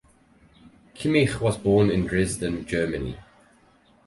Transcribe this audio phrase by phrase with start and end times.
[0.95, 3.19] Kimmich was born in Dresden, Germany.